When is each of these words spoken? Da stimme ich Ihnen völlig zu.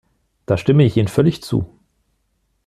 Da 0.47 0.57
stimme 0.57 0.83
ich 0.83 0.97
Ihnen 0.97 1.07
völlig 1.07 1.43
zu. 1.43 1.77